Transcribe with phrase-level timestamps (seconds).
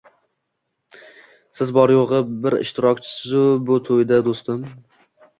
[1.57, 4.65] Siz bor-yo`g`i bir ishtirokchisiz-ku bu to`yda, do`stim